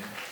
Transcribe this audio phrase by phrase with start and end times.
[0.00, 0.31] Yeah.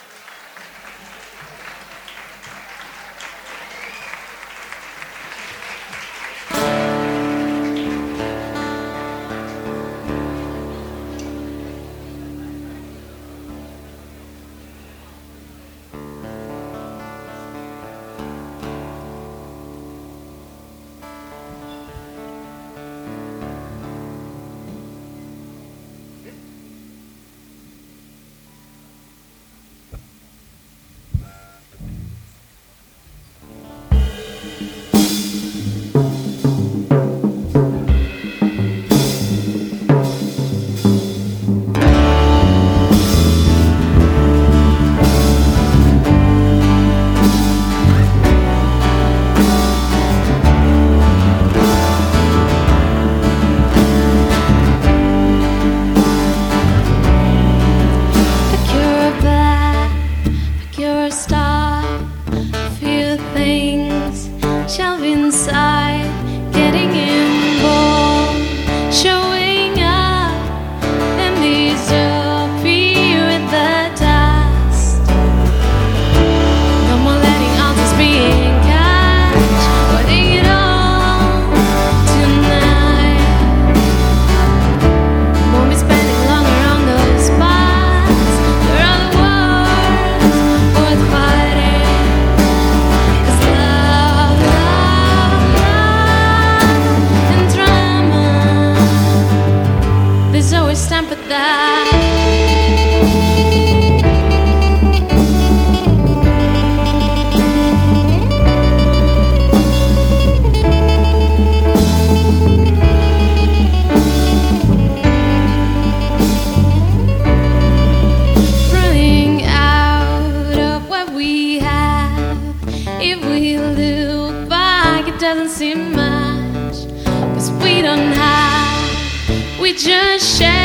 [129.83, 130.60] just share.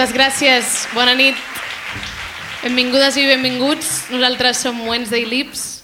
[0.00, 1.36] Moltes gràcies, bona nit.
[2.62, 3.90] Benvingudes i benvinguts.
[4.08, 5.82] Nosaltres som Wednesday Lips.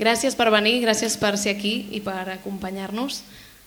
[0.00, 3.18] Gràcies per venir, gràcies per ser aquí i per acompanyar-nos.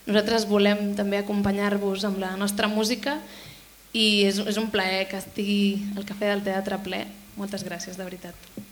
[0.07, 3.19] Nosaltres volem també acompanyar-vos amb la nostra música
[3.93, 5.61] i és, és un plaer que estigui
[5.93, 7.03] al Cafè del Teatre ple.
[7.37, 8.68] Moltes gràcies, de veritat.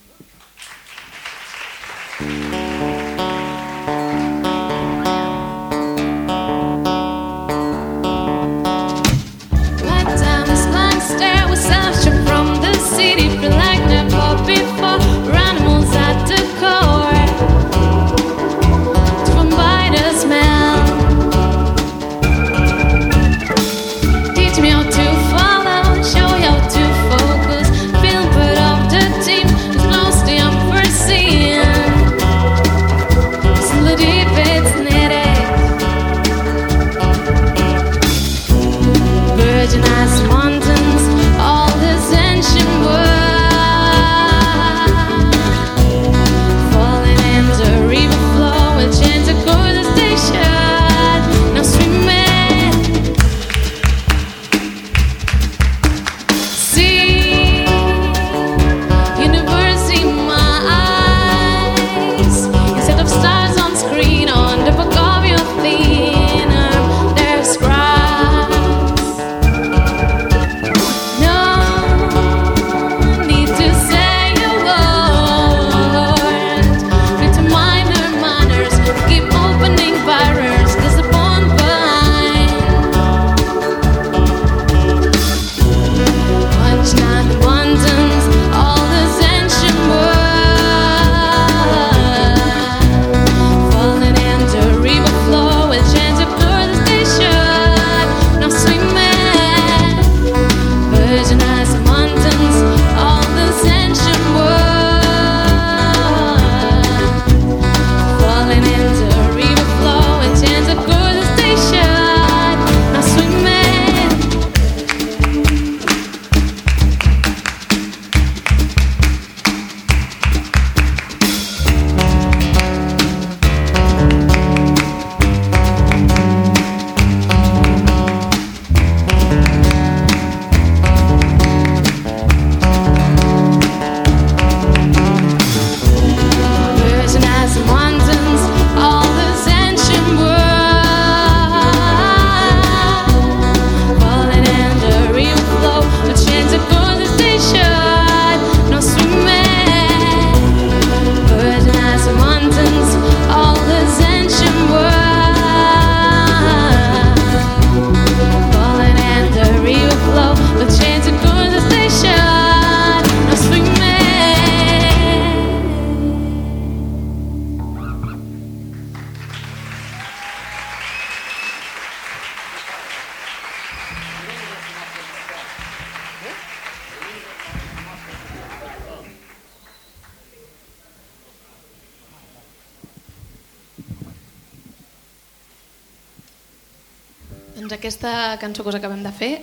[188.47, 189.33] Cançó que us acabem de fer,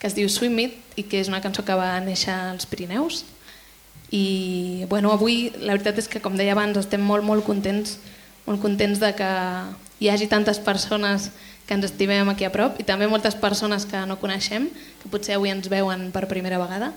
[0.00, 3.24] que es diu Swim It i que és una cançó que va néixer als Pirineus.
[4.10, 7.98] I bueno, avui la veritat és que, com deia abans, estem molt, molt contents,
[8.46, 9.30] molt contents de que
[10.00, 11.30] hi hagi tantes persones
[11.68, 14.66] que ens estimem aquí a prop i també moltes persones que no coneixem,
[15.02, 16.90] que potser avui ens veuen per primera vegada.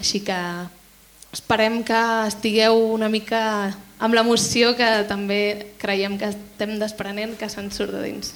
[0.00, 0.38] Així que
[1.36, 3.70] esperem que estigueu una mica
[4.00, 8.34] amb l'emoció que també creiem que estem desprenent que se'n surt de dins.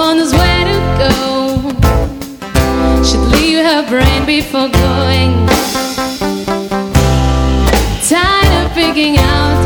[0.00, 1.12] Wonders where to go.
[3.04, 5.32] She'd leave her brain before going.
[8.08, 9.59] Tired of picking outfits,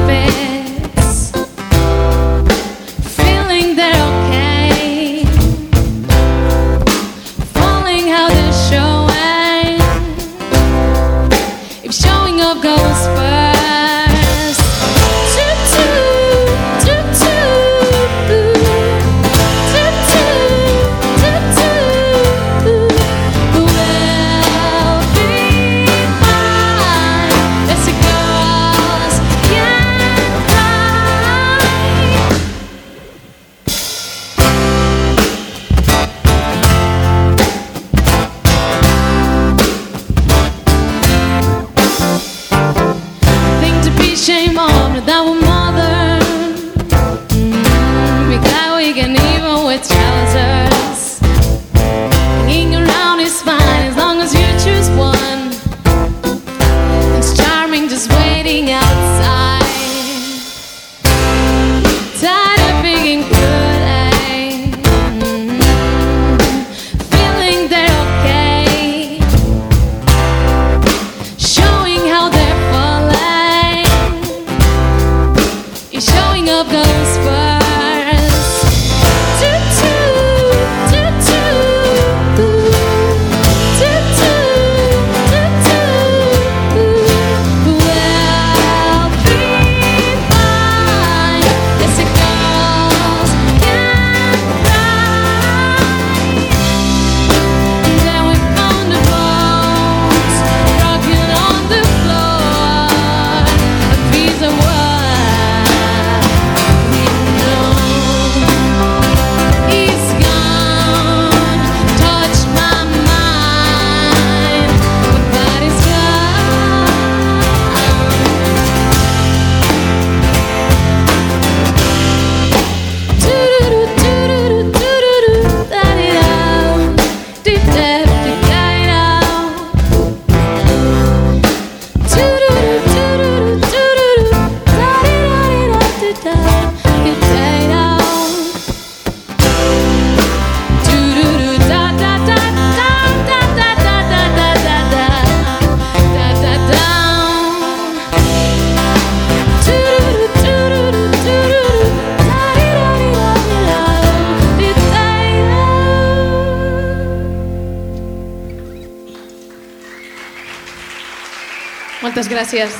[162.34, 162.74] gràcies.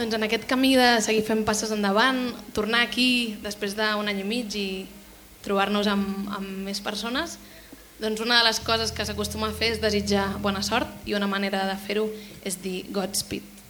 [0.00, 4.26] Doncs en aquest camí de seguir fent passes endavant, tornar aquí després d'un any i
[4.26, 4.68] mig i
[5.46, 7.38] trobar-nos amb, amb més persones,
[8.02, 11.30] doncs una de les coses que s'acostuma a fer és desitjar bona sort i una
[11.30, 12.08] manera de fer-ho
[12.42, 13.61] és dir Godspeed.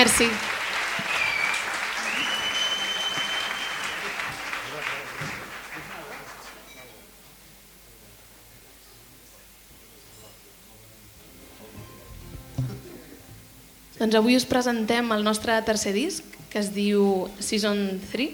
[0.00, 0.24] Merci.
[13.98, 18.32] Doncs avui us presentem el nostre tercer disc, que es diu Season 3.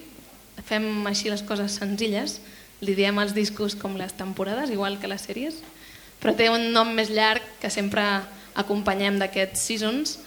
[0.70, 2.38] Fem així les coses senzilles,
[2.78, 5.58] li diem als discos com les temporades, igual que les sèries,
[6.22, 8.06] però té un nom més llarg que sempre
[8.54, 10.20] acompanyem d'aquests seasons,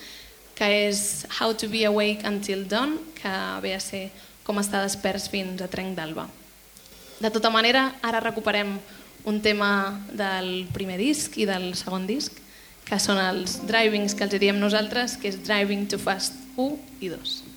[0.60, 3.32] que és How to be awake until dawn, que
[3.64, 4.10] ve a ser
[4.44, 6.28] com estar desperts fins a trenc d'alba.
[7.20, 8.76] De tota manera, ara recuperem
[9.24, 12.36] un tema del primer disc i del segon disc,
[12.84, 16.76] que són els drivings que els diem nosaltres, que és Driving Too Fast 1
[17.06, 17.49] i 2.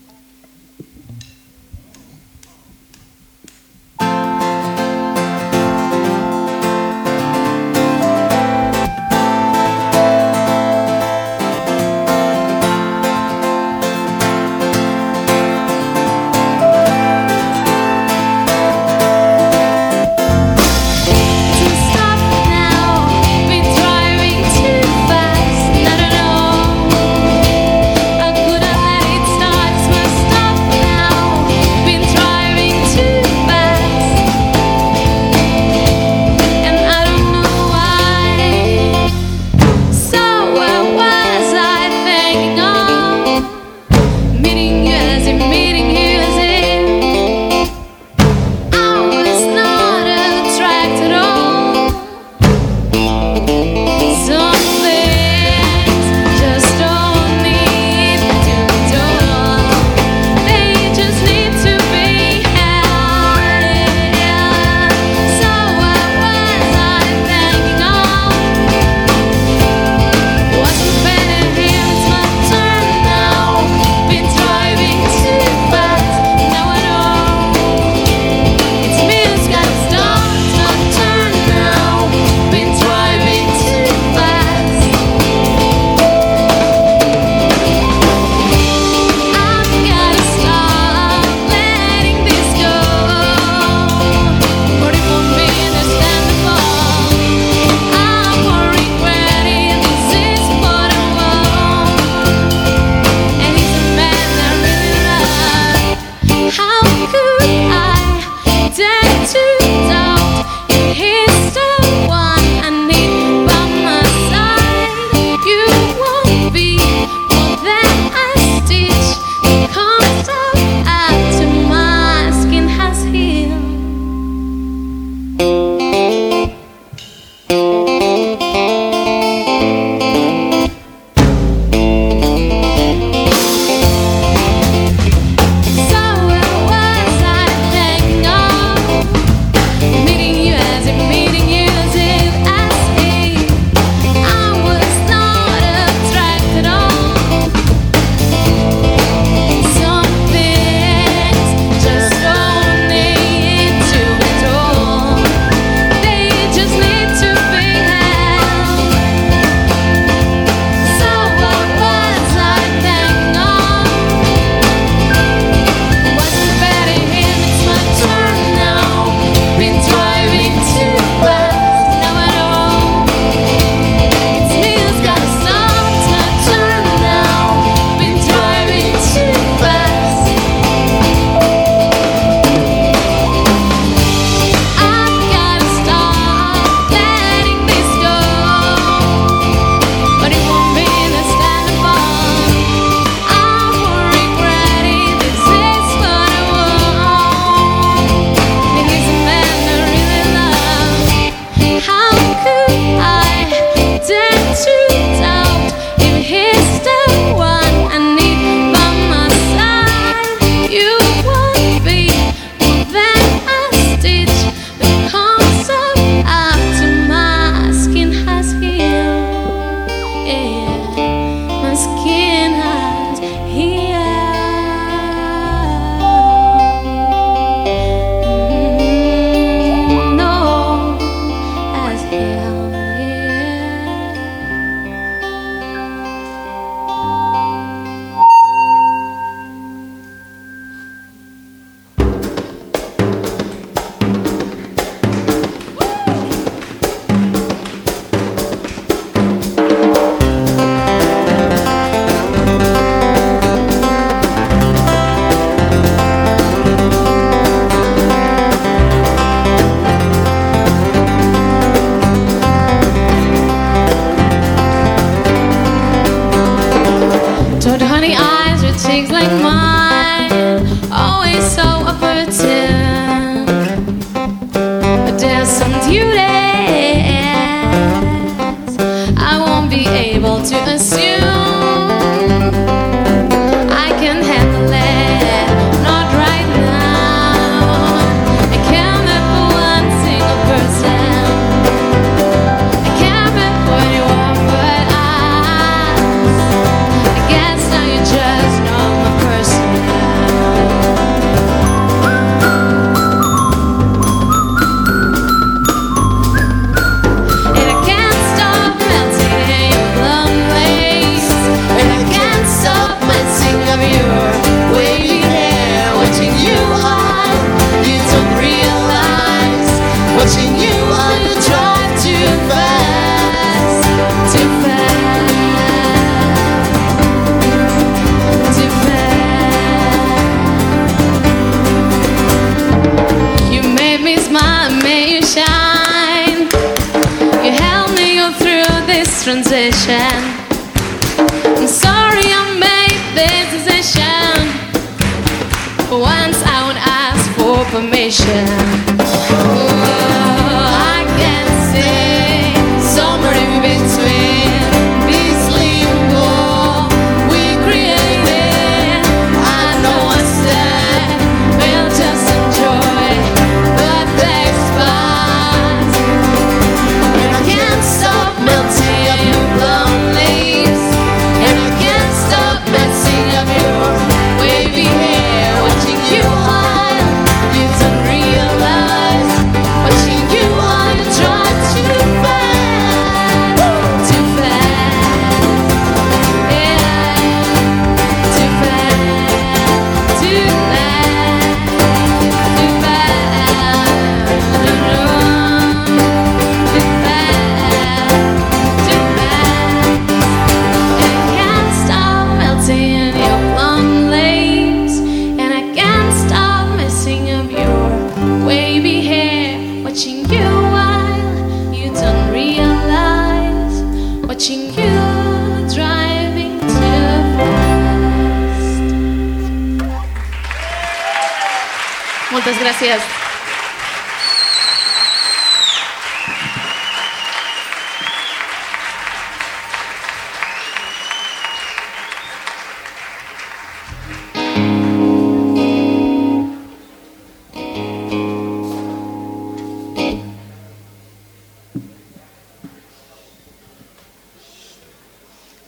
[422.33, 423.03] Moltes gràcies.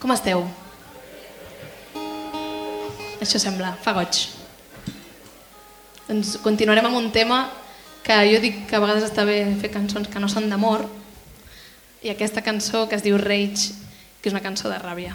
[0.01, 0.41] Com esteu?
[3.21, 4.34] Això sembla, fa goig.
[6.15, 7.41] Doncs continuarem amb un tema
[7.99, 10.85] que jo dic que a vegades està bé fer cançons que no són d'amor
[12.07, 13.75] i aquesta cançó que es diu Rage,
[14.23, 15.11] que és una cançó de ràbia.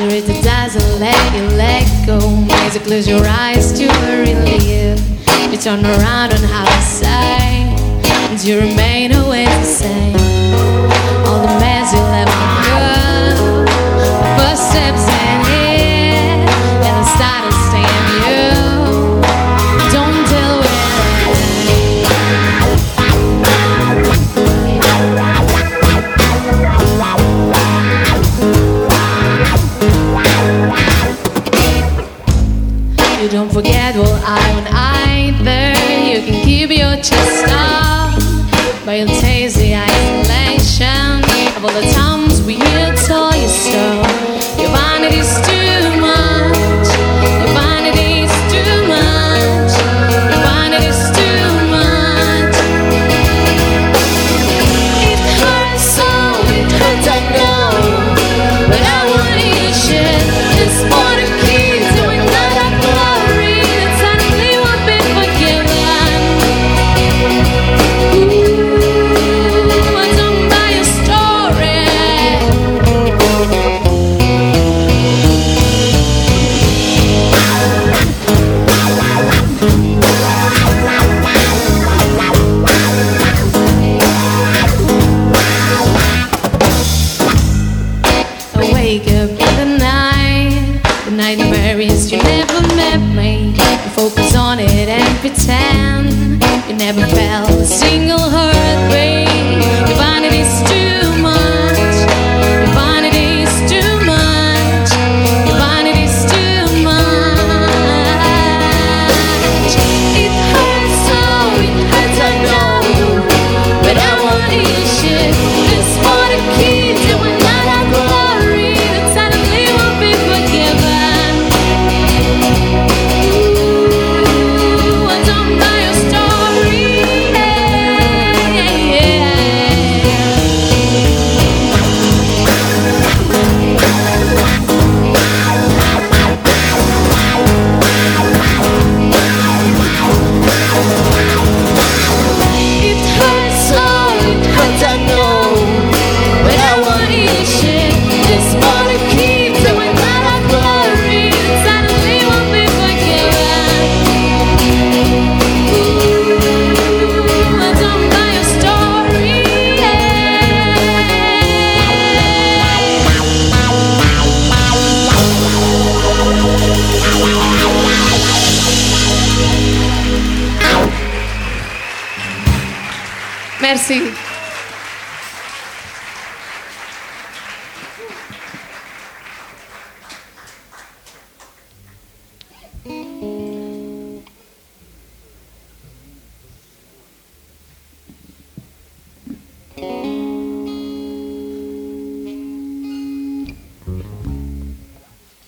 [0.00, 2.18] There is a dazzle, let you let go.
[2.48, 4.63] Music, close your eyes to a relief.
[5.54, 7.62] You turn around and have a say,
[8.28, 10.33] and you remain always the same.
[36.94, 37.46] your chest
[38.84, 40.13] but you taste the ice.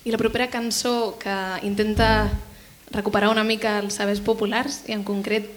[0.07, 1.35] I la propera cançó que
[1.67, 2.31] intenta
[2.95, 5.51] recuperar una mica els sabers populars i en concret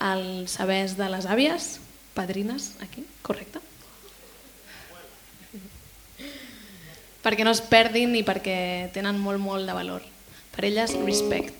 [0.00, 1.74] els sabers de les àvies,
[2.16, 3.60] padrines, aquí, correcte?
[7.20, 10.04] perquè no es perdin i perquè tenen molt, molt de valor.
[10.54, 11.59] Per elles, respect.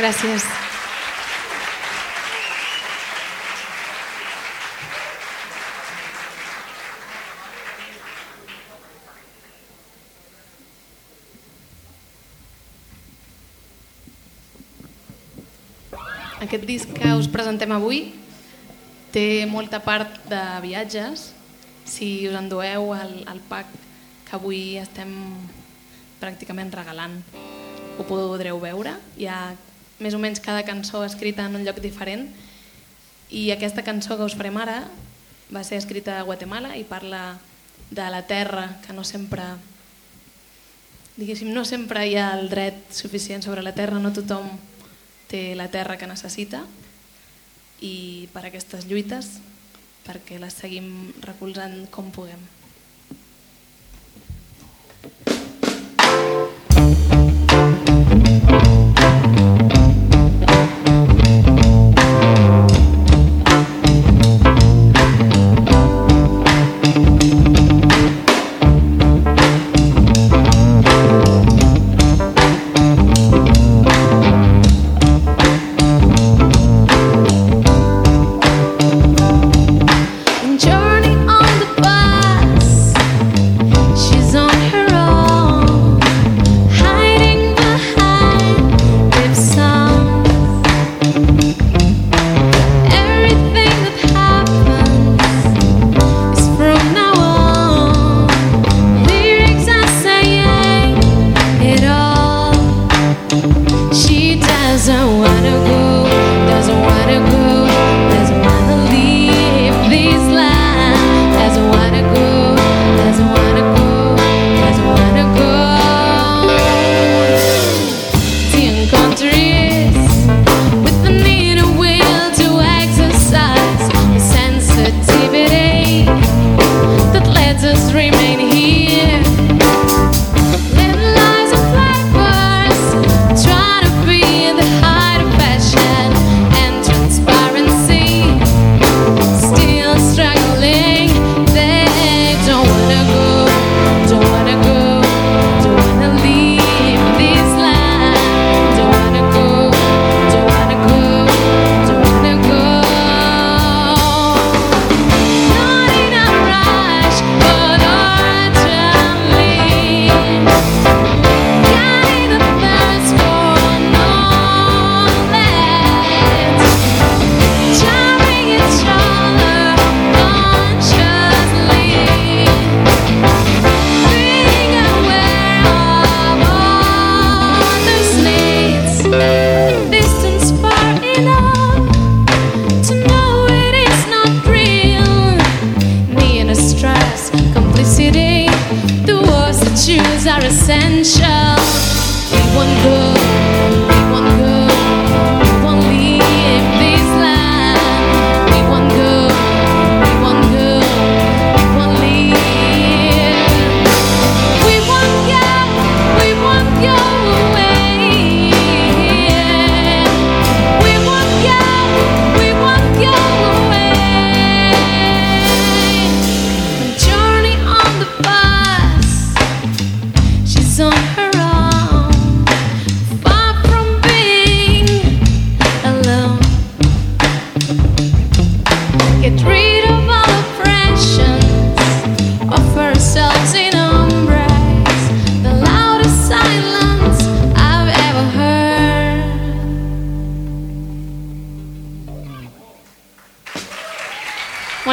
[0.00, 0.44] Gràcies.
[16.40, 18.06] Aquest disc que us presentem avui
[19.12, 21.34] té molta part de viatges.
[21.84, 23.68] Si us endueu el, el pack
[24.24, 25.12] que avui estem
[26.22, 27.20] pràcticament regalant,
[27.98, 28.96] ho podreu veure.
[29.20, 29.42] Hi ha
[30.00, 32.28] més o menys cada cançó escrita en un lloc diferent
[33.30, 34.82] i aquesta cançó que us farem ara
[35.52, 37.38] va ser escrita a Guatemala i parla
[37.90, 39.44] de la terra que no sempre
[41.20, 44.48] diguéssim, no sempre hi ha el dret suficient sobre la terra, no tothom
[45.30, 46.64] té la terra que necessita
[47.84, 49.36] i per aquestes lluites
[50.06, 52.40] perquè les seguim recolzant com puguem.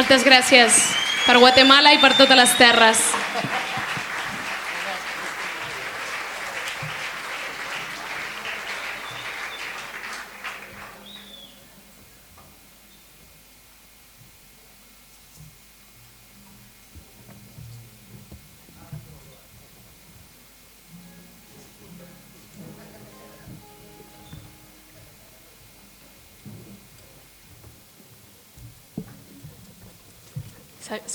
[0.08, 0.76] Moltes gràcies
[1.26, 3.00] per Guatemala i per totes les terres.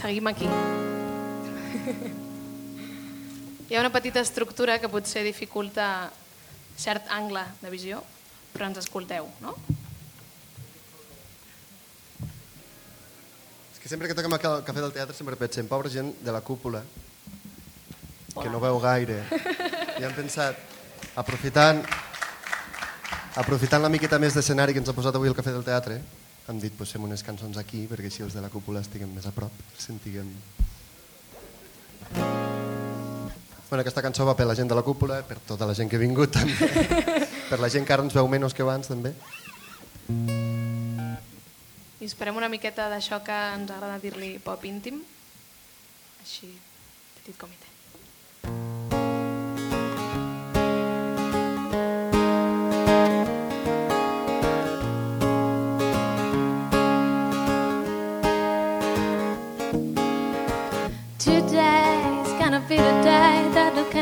[0.04, 0.44] Seguim aquí.
[3.70, 6.12] Hi ha una petita estructura que potser dificulta
[6.78, 8.02] cert angle de visió,
[8.54, 9.56] però ens escolteu, no?
[13.72, 16.32] És que sempre que toquem al ca- cafè del teatre sempre pensem, pobra gent de
[16.36, 16.84] la cúpula,
[18.36, 19.22] que no veu gaire.
[20.00, 20.60] I hem pensat,
[21.16, 21.80] aprofitant
[23.40, 25.96] aprofitant la miqueta més d'escenari que ens ha posat avui el Cafè del Teatre,
[26.50, 29.32] hem dit posem unes cançons aquí perquè així els de la cúpula estiguem més a
[29.36, 30.30] prop, sentiguem...
[32.14, 35.98] Bueno, aquesta cançó va per la gent de la cúpula, per tota la gent que
[35.98, 36.68] ha vingut també,
[37.52, 39.16] per la gent que ara ens veu menys que abans també.
[42.04, 45.02] I esperem una miqueta d'això que ens agrada dir-li pop íntim.
[46.22, 46.52] Així,
[47.22, 47.73] petit comitè.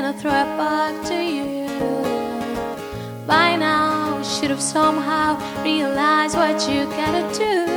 [0.01, 1.67] I cannot throw it back to you.
[3.27, 7.67] By now, you should have somehow realized what you gotta do.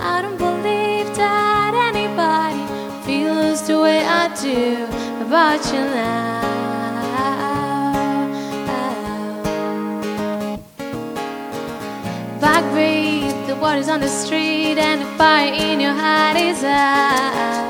[0.00, 2.66] I don't believe that anybody
[3.06, 4.86] feels the way I do
[5.24, 6.42] about you now.
[12.40, 17.65] Backbeat, the water's on the street, and the fire in your heart is out.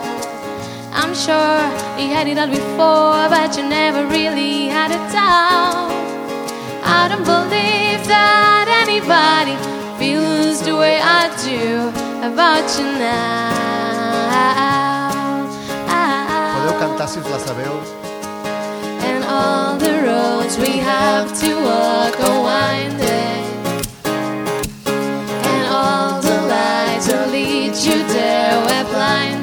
[1.16, 1.64] Sure
[1.98, 5.90] you had it all before, but you never really had a doubt.
[6.84, 9.56] I don't believe that anybody
[9.98, 11.88] feels the way I do
[12.20, 13.56] about you now.
[16.54, 17.80] Podeu cantar si us la sabeu.
[19.08, 23.46] And all the roads we have to walk are winding.
[25.50, 29.35] And all the lights that lead you there we're blinded.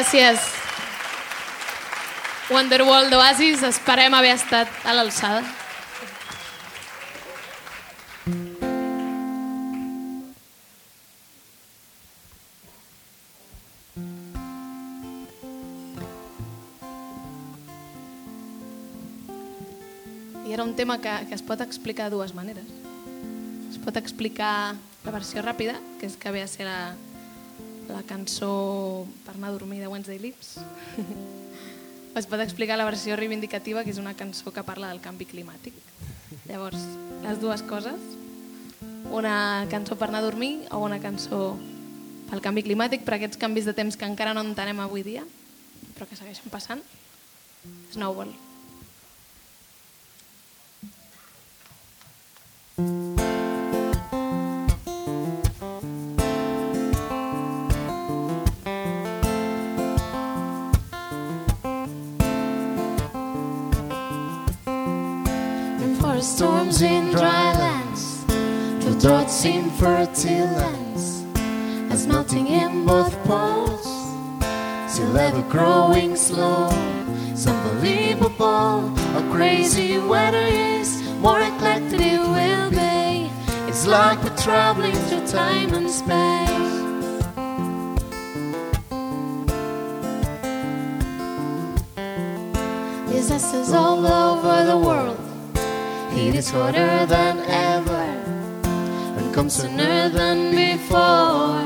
[0.00, 0.40] Gràcies.
[2.48, 5.42] Wonderwall d'Oasis, esperem haver estat a l'alçada.
[20.46, 22.64] I era un tema que, que es pot explicar de dues maneres.
[23.68, 24.72] Es pot explicar
[25.04, 26.80] la versió ràpida, que és que ve a ser la,
[27.92, 30.56] la cançó per anar a dormir de Wednesday Lips.
[32.18, 35.76] es pot explicar la versió reivindicativa, que és una cançó que parla del canvi climàtic.
[36.48, 36.82] Llavors,
[37.24, 38.00] les dues coses,
[39.10, 41.56] una cançó per anar a dormir o una cançó
[42.30, 45.26] pel canvi climàtic, per aquests canvis de temps que encara no entenem avui dia,
[45.96, 46.82] però que segueixen passant.
[47.92, 48.30] Snowball.
[52.80, 53.09] For
[66.82, 71.24] in dry lands, the droughts in fertile lands,
[71.92, 73.84] as melting in both poles,
[74.88, 76.68] still ever growing slow.
[77.30, 83.30] It's unbelievable how crazy weather is, more eclectic it will be.
[83.68, 86.50] It's like we're traveling through time and space.
[93.12, 95.29] Disasters all over the world.
[96.20, 98.04] Heat is er hotter than ever
[99.18, 101.64] and comes sooner than before.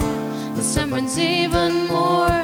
[0.55, 2.40] The sun burns even more.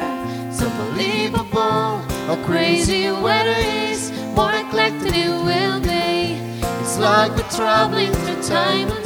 [0.48, 4.10] It's unbelievable how crazy weather is.
[4.34, 6.42] More eclectic it will be.
[6.82, 8.99] It's like we're traveling through time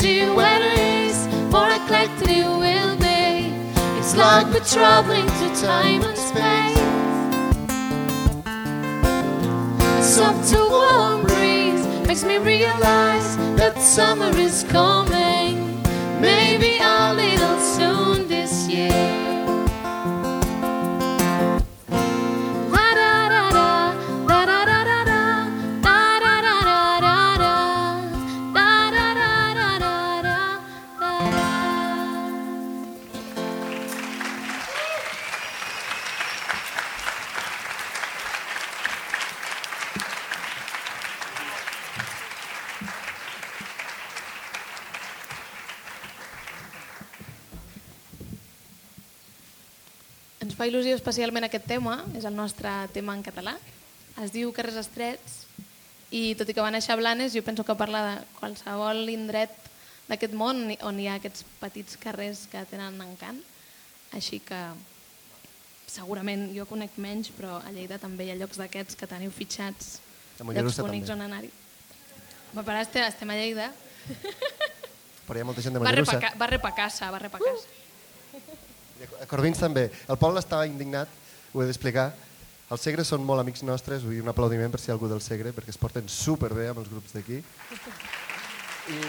[0.00, 3.52] weather is, more eclectic it will be.
[3.98, 6.78] It's like we're traveling through time and space.
[9.98, 15.82] A soft warm breeze makes me realize that summer is coming.
[16.22, 16.71] Maybe
[50.62, 53.56] fa il·lusió especialment aquest tema, és el nostre tema en català.
[54.22, 55.40] Es diu Carrers Estrets
[56.14, 59.50] i tot i que va néixer a Blanes, jo penso que parla de qualsevol indret
[60.06, 63.42] d'aquest món on hi ha aquests petits carrers que tenen encant.
[64.14, 64.60] Així que
[65.90, 69.96] segurament jo conec menys, però a Lleida també hi ha llocs d'aquests que teniu fitxats,
[70.38, 71.50] llocs bonics on anar-hi.
[72.52, 73.72] Va, però ara estem, estem a Lleida.
[75.26, 76.36] Però hi ha molta gent de Va repa, Mollerussa.
[76.38, 77.81] va repa casa, va repa casa.
[79.22, 79.88] A Corbins també.
[80.08, 81.08] El poble estava indignat,
[81.52, 82.10] ho he d'explicar.
[82.72, 85.74] Els Segres són molt amics nostres, vull un aplaudiment per si algú del Segre, perquè
[85.74, 87.42] es porten superbé amb els grups d'aquí.
[88.88, 89.00] I...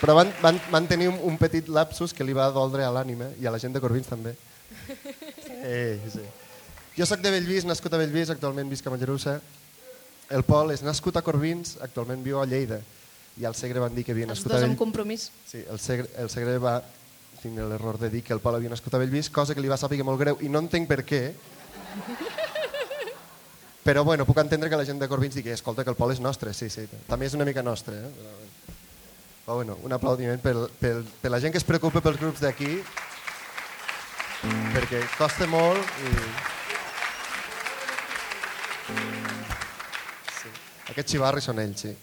[0.00, 3.30] Però van, van, van tenir un, un petit lapsus que li va doldre a l'ànima
[3.40, 4.34] i a la gent de Corbins també.
[5.46, 6.24] Sí, sí.
[6.96, 9.38] Jo sóc de Bellvís, nascut a Bellvís, actualment visc a Mollerussa.
[10.32, 12.80] El Pol és nascut a Corbins, actualment viu a Lleida.
[13.36, 14.80] I al Segre van dir que havia Els nascut dos a amb Bellvís.
[14.80, 15.30] compromís.
[15.48, 16.78] Sí, el Segre, el Segre va
[17.42, 19.78] tindre l'error de dir que el Pol havia nascut a Bellvís, cosa que li va
[19.80, 21.22] saber molt greu i no entenc per què.
[23.86, 26.20] Però bueno, puc entendre que la gent de Corbins digui escolta, que el Pol és
[26.20, 27.94] nostre, sí, sí, també és una mica nostre.
[27.94, 28.10] Eh?
[29.44, 32.80] Però bueno, un aplaudiment per, per, per la gent que es preocupa pels grups d'aquí,
[34.74, 36.10] perquè costa molt i...
[40.40, 40.50] Sí.
[40.90, 41.94] Aquests xivarris són ells, sí.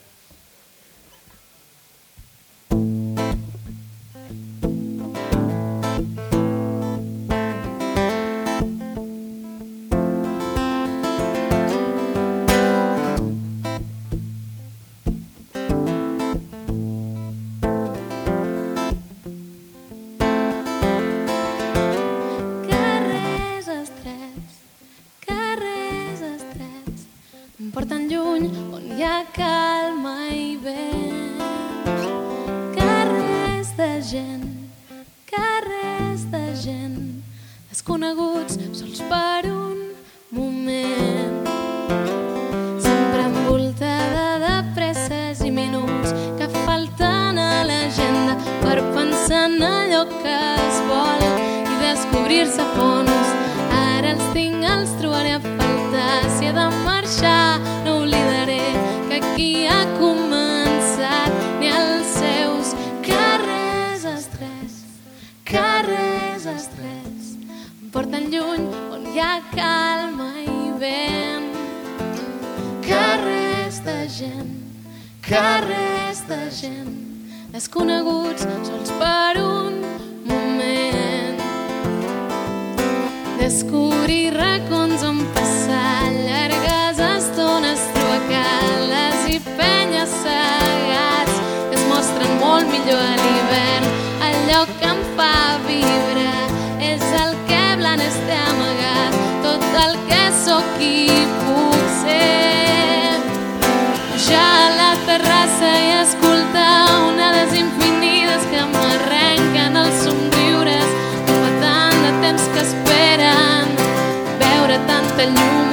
[115.24, 115.73] el número.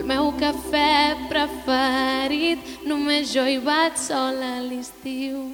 [0.00, 5.50] el meu cafè preferit, només jo hi vaig sola a l'estiu.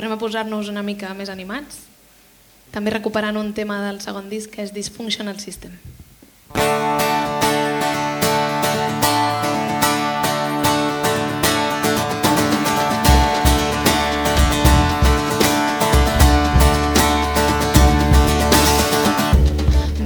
[0.00, 1.82] tornem a posar-nos una mica més animats,
[2.72, 5.76] també recuperant un tema del segon disc que és Dysfunctional System.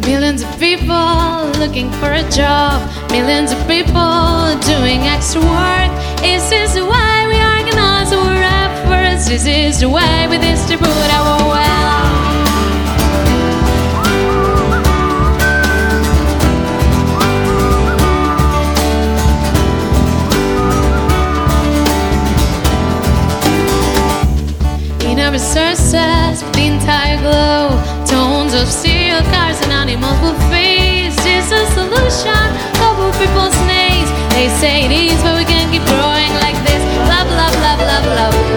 [0.02, 2.82] Millions of people looking for a job,
[3.14, 5.94] millions of people doing extra work.
[6.18, 8.23] This Is why we organize
[9.24, 11.94] is diseased away with this to put our well.
[25.00, 27.70] In our resources, the entire glow,
[28.04, 31.16] tones of steel, cars, and animals will face.
[31.22, 32.44] This is a solution,
[32.74, 34.10] couple people's needs.
[34.34, 36.82] They say it is, but we can keep growing like this.
[37.08, 38.53] Love, love, love, love, love.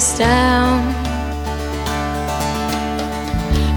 [0.00, 0.80] System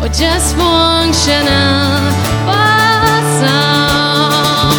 [0.01, 1.99] or just functional
[2.47, 3.11] for
[3.43, 4.71] some.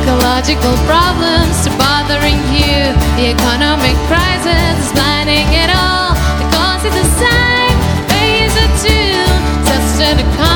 [0.00, 2.80] Ecological problems are bothering you.
[3.20, 6.16] The economic crisis is blinding it all.
[6.40, 7.76] The cause is the same,
[8.08, 9.28] phase it too.
[9.68, 10.47] Tested economy,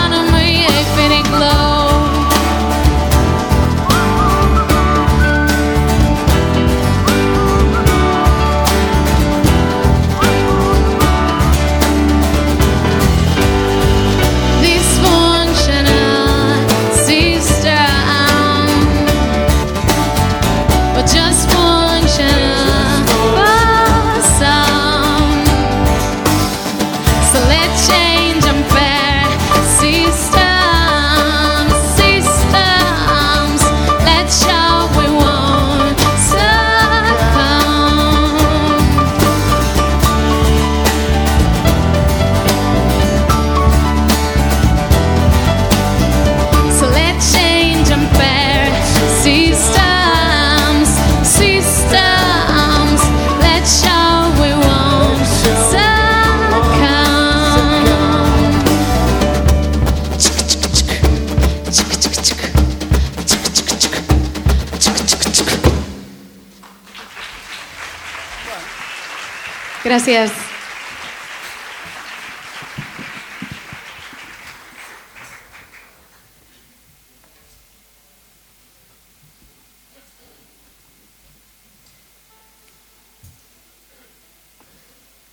[69.92, 70.30] Gràcies.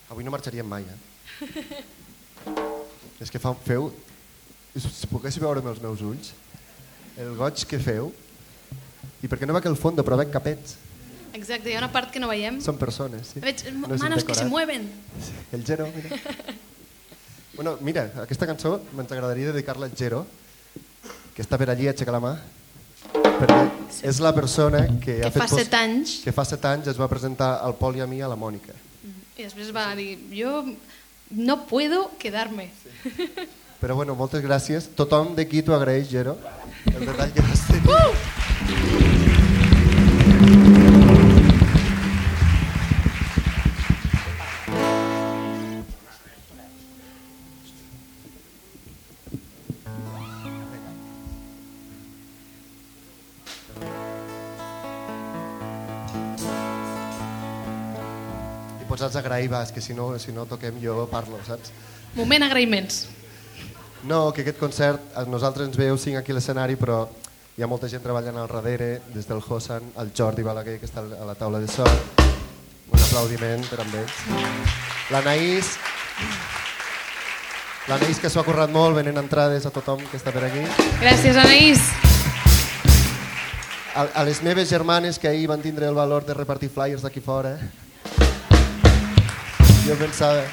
[0.10, 0.99] Avui no marxaríem mai, eh?
[3.24, 3.93] És que fa, feu...
[4.76, 6.34] Si poguéssiu veure amb els meus ulls,
[7.16, 8.12] el goig que feu,
[9.24, 10.76] i perquè no veig el fons, però veig capets.
[11.34, 12.60] Exacte, hi ha una part que no veiem.
[12.64, 13.42] Són persones, sí.
[13.44, 14.88] Veig No manos que se mueven.
[15.54, 16.18] El Gero, mira.
[17.58, 20.26] bueno, mira, aquesta cançó ens agradaria dedicar-la al Gero,
[21.36, 22.34] que està per allí, aixeca la mà,
[23.14, 23.60] perquè
[24.10, 26.18] és la persona que, Que ha fet fa set anys.
[26.26, 28.76] que fa set anys es va presentar al Pol i a mi a la Mònica.
[29.40, 30.66] I després va dir, jo
[31.32, 32.70] no puedo quedarme.
[33.80, 34.90] Però bueno, moltes gràcies.
[34.98, 36.36] Tothom d'aquí t'ho agraeix, Gero,
[36.92, 37.88] el detall que vas tenir.
[37.88, 39.18] Uh!
[59.16, 61.72] A agrair, vas, que si no, si no toquem jo parlo, saps?
[62.16, 63.07] Moment agraïments.
[64.03, 67.01] No, que aquest concert, a nosaltres ens veieu cinc aquí a l'escenari, però
[67.57, 71.03] hi ha molta gent treballant al darrere, des del Hossan, el Jordi Balaguer, que està
[71.03, 71.84] a la taula de so.
[72.89, 74.22] Un aplaudiment per amb ells.
[75.12, 75.74] L'Anaïs,
[77.89, 80.64] l'Anaïs que s'ho ha currat molt, venent entrades a tothom que està per aquí.
[81.01, 81.84] Gràcies, Anaïs.
[83.99, 87.20] A, a les meves germanes que ahir van tindre el valor de repartir flyers d'aquí
[87.20, 87.57] fora.
[89.90, 90.44] Jo pensava,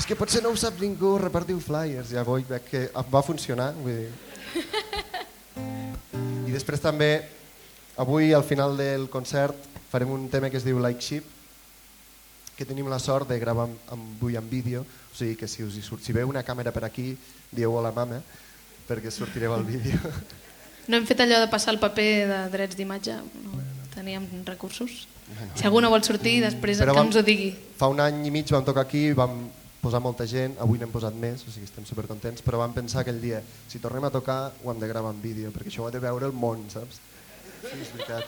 [0.00, 2.08] és que potser no ho sap ningú, repartiu flyers.
[2.14, 2.80] Ja vull, veig que
[3.12, 3.66] va funcionar.
[3.76, 4.62] Vull dir.
[6.48, 7.10] I després també,
[8.00, 11.26] avui al final del concert, farem un tema que es diu Like Sheep,
[12.56, 15.68] que tenim la sort de gravar amb, amb, avui en vídeo, o sigui que si
[15.68, 17.10] us hi surt, si veu una càmera per aquí,
[17.52, 18.22] dieu hola mama,
[18.88, 20.00] perquè sortireu al vídeo.
[20.88, 23.71] No hem fet allò de passar el paper de drets d'imatge, no
[24.02, 25.06] teníem recursos.
[25.54, 27.52] Si algú no vol sortir, després que vam- ens ho digui.
[27.78, 29.48] Fa un any i mig vam tocar aquí, vam
[29.82, 33.20] posar molta gent, avui n'hem posat més, o sigui, estem supercontents, però vam pensar aquell
[33.20, 35.90] dia, si tornem a tocar ho hem de gravar en vídeo, perquè això ho ha
[35.94, 37.00] de veure el món, saps?
[37.62, 38.24] Sí, és veritat.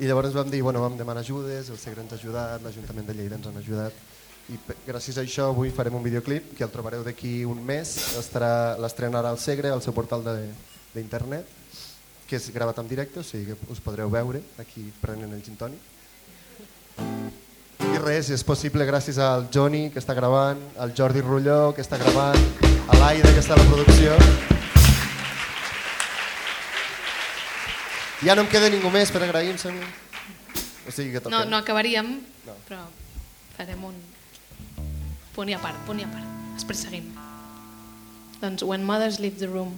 [0.00, 3.14] I llavors vam dir, bueno, vam demanar ajudes, el Segre ens ha ajudat, l'Ajuntament de
[3.14, 3.92] Lleida ens han ajudat,
[4.50, 9.30] i gràcies a això avui farem un videoclip que el trobareu d'aquí un mes, l'estrenarà
[9.30, 10.50] al Segre, al seu portal de-
[10.94, 11.46] d'internet,
[12.28, 15.56] que és gravat en directe, o sigui que us podreu veure aquí prenent el gin
[15.60, 15.80] tònic.
[17.84, 21.98] I res, és possible gràcies al Joni, que està gravant, al Jordi Rulló, que està
[22.00, 22.38] gravant,
[22.88, 24.16] a l'Aida, que està a la producció.
[28.24, 29.86] Ja no em queda ningú més per agrair, em sembla.
[30.88, 31.34] O sigui que toquem.
[31.36, 32.14] No, no acabaríem,
[32.46, 32.54] No.
[32.68, 32.80] però
[33.56, 33.94] farem un
[35.34, 36.24] punt i a part, punt i a part.
[36.54, 37.10] Després seguim.
[38.40, 39.76] Doncs When Mothers Leave the Room.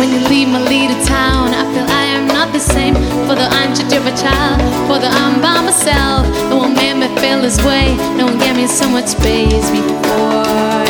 [0.00, 2.94] When you leave my little town, I feel I am not the same.
[3.28, 4.56] For the untreated of a child,
[4.88, 6.24] for the I'm by myself.
[6.48, 7.94] No one made me feel this way.
[8.16, 10.88] No one gave me so much space before.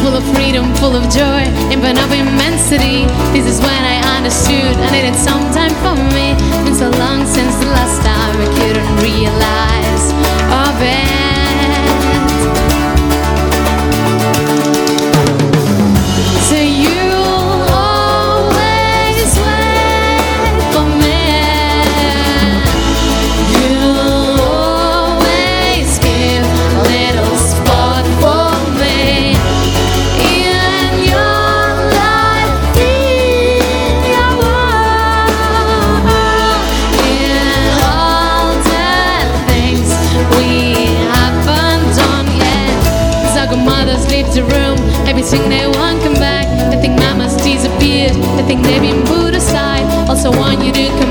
[0.00, 3.04] Full of freedom, full of joy, and but of immensity.
[3.36, 6.32] This is when I understood I needed some time for me.
[6.64, 10.04] Been so long since the last time I couldn't realize.
[10.48, 11.03] Oh, baby.
[48.54, 49.84] think they've been put aside.
[50.08, 51.03] Also want you to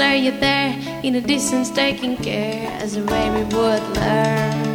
[0.00, 4.69] Are you there, in the distance taking care as a baby would learn.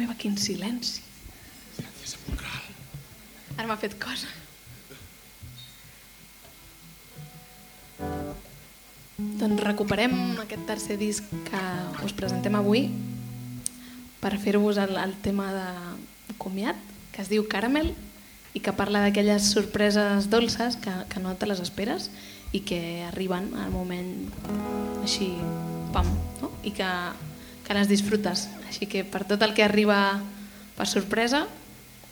[0.00, 1.04] meva, quin silenci.
[1.76, 2.68] Silenci sepulcral.
[3.56, 4.30] Ara m'ha fet cosa.
[9.20, 11.62] Doncs recuperem aquest tercer disc que
[12.06, 12.86] us presentem avui
[14.20, 16.76] per fer-vos el, el tema de comiat,
[17.12, 17.92] que es diu Caramel
[18.56, 22.08] i que parla d'aquelles sorpreses dolces que, que no te les esperes
[22.56, 24.08] i que arriben al moment
[25.04, 25.30] així,
[25.94, 26.08] pam,
[26.40, 26.50] no?
[26.66, 26.88] i que
[27.70, 28.48] que les disfrutes.
[28.66, 30.18] Així que per tot el que arriba
[30.74, 31.44] per sorpresa,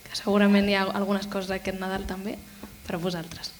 [0.07, 2.37] que segurament hi ha algunes coses aquest Nadal també,
[2.87, 3.58] per a vosaltres.